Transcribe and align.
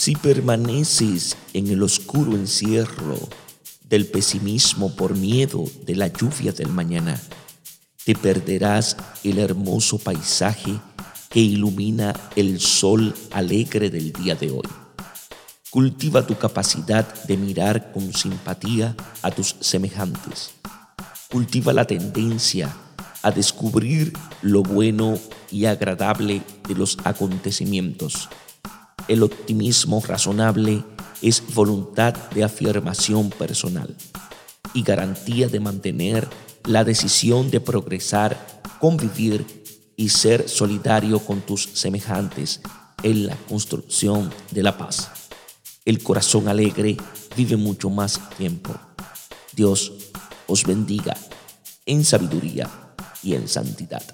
Si 0.00 0.16
permaneces 0.16 1.36
en 1.52 1.68
el 1.68 1.82
oscuro 1.82 2.32
encierro 2.32 3.18
del 3.84 4.06
pesimismo 4.06 4.96
por 4.96 5.14
miedo 5.14 5.66
de 5.84 5.94
la 5.94 6.06
lluvia 6.06 6.52
del 6.52 6.68
mañana, 6.68 7.20
te 8.06 8.14
perderás 8.14 8.96
el 9.24 9.38
hermoso 9.38 9.98
paisaje 9.98 10.72
que 11.28 11.40
ilumina 11.40 12.18
el 12.34 12.60
sol 12.60 13.14
alegre 13.30 13.90
del 13.90 14.10
día 14.14 14.34
de 14.34 14.50
hoy. 14.50 14.68
Cultiva 15.68 16.26
tu 16.26 16.34
capacidad 16.38 17.06
de 17.24 17.36
mirar 17.36 17.92
con 17.92 18.14
simpatía 18.14 18.96
a 19.20 19.30
tus 19.30 19.54
semejantes. 19.60 20.52
Cultiva 21.30 21.74
la 21.74 21.84
tendencia 21.84 22.74
a 23.20 23.30
descubrir 23.30 24.14
lo 24.40 24.62
bueno 24.62 25.18
y 25.50 25.66
agradable 25.66 26.40
de 26.66 26.74
los 26.74 26.96
acontecimientos. 27.04 28.30
El 29.10 29.24
optimismo 29.24 30.00
razonable 30.06 30.84
es 31.20 31.42
voluntad 31.52 32.14
de 32.30 32.44
afirmación 32.44 33.30
personal 33.30 33.96
y 34.72 34.84
garantía 34.84 35.48
de 35.48 35.58
mantener 35.58 36.28
la 36.64 36.84
decisión 36.84 37.50
de 37.50 37.60
progresar, 37.60 38.62
convivir 38.78 39.44
y 39.96 40.10
ser 40.10 40.48
solidario 40.48 41.18
con 41.18 41.40
tus 41.40 41.70
semejantes 41.72 42.60
en 43.02 43.26
la 43.26 43.34
construcción 43.48 44.30
de 44.52 44.62
la 44.62 44.78
paz. 44.78 45.10
El 45.84 46.00
corazón 46.04 46.46
alegre 46.46 46.96
vive 47.36 47.56
mucho 47.56 47.90
más 47.90 48.20
tiempo. 48.38 48.76
Dios 49.52 49.92
os 50.46 50.62
bendiga 50.62 51.16
en 51.84 52.04
sabiduría 52.04 52.70
y 53.24 53.34
en 53.34 53.48
santidad. 53.48 54.04